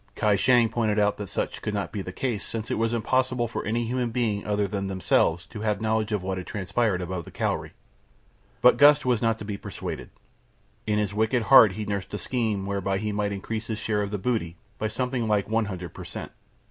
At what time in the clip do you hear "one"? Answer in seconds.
15.47-15.65